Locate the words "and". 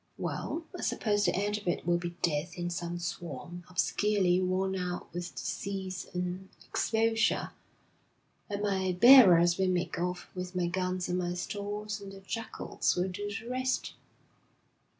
6.11-6.49, 8.49-8.63, 11.07-11.19, 12.01-12.11